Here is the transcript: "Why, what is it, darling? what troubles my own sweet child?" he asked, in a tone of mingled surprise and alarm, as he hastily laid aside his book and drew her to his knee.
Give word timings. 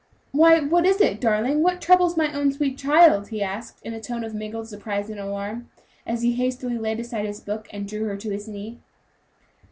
"Why, 0.31 0.59
what 0.61 0.87
is 0.87 0.99
it, 0.99 1.21
darling? 1.21 1.61
what 1.61 1.79
troubles 1.79 2.17
my 2.17 2.33
own 2.33 2.51
sweet 2.51 2.75
child?" 2.75 3.27
he 3.27 3.43
asked, 3.43 3.83
in 3.83 3.93
a 3.93 4.01
tone 4.01 4.23
of 4.23 4.33
mingled 4.33 4.67
surprise 4.67 5.11
and 5.11 5.19
alarm, 5.19 5.69
as 6.07 6.23
he 6.23 6.31
hastily 6.33 6.79
laid 6.79 6.99
aside 6.99 7.27
his 7.27 7.39
book 7.39 7.67
and 7.71 7.87
drew 7.87 8.05
her 8.05 8.17
to 8.17 8.31
his 8.31 8.47
knee. 8.47 8.79